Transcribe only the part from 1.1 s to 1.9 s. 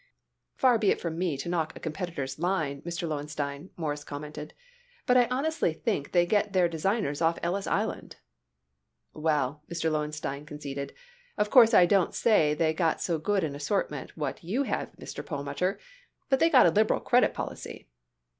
me to knock a